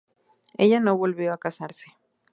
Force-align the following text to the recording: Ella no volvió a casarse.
Ella 0.57 0.79
no 0.79 0.97
volvió 0.97 1.31
a 1.31 1.37
casarse. 1.37 1.95